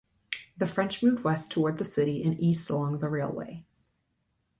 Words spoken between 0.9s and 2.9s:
moved west toward the city and east